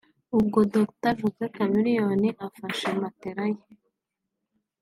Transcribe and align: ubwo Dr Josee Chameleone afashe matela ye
ubwo 0.37 0.59
Dr 0.73 1.11
Josee 1.19 1.51
Chameleone 1.55 2.29
afashe 2.47 2.87
matela 2.99 3.43
ye 3.53 3.63